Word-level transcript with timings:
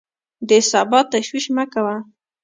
د 0.49 0.51
سبا 0.69 0.99
تشویش 1.13 1.45
مه 1.55 1.65
کوه! 1.73 1.95